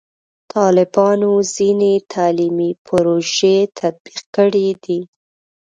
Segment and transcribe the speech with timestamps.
[0.53, 4.99] طالبانو ځینې تعلیمي پروژې تطبیق کړي دي.